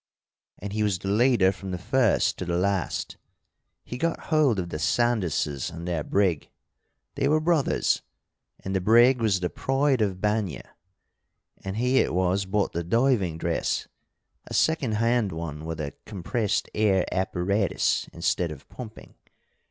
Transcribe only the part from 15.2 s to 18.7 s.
one with a compressed air apparatus instead of